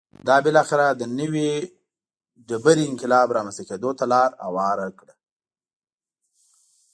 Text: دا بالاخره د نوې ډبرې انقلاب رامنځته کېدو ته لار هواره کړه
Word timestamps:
دا 0.27 0.35
بالاخره 0.45 0.87
د 0.93 1.01
نوې 1.19 1.51
ډبرې 2.47 2.83
انقلاب 2.87 3.27
رامنځته 3.37 3.63
کېدو 3.69 3.89
ته 3.99 4.05
لار 4.13 4.29
هواره 4.45 4.87
کړه 4.99 5.13